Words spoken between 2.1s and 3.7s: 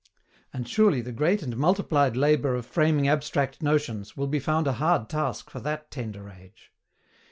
labour of framing abstract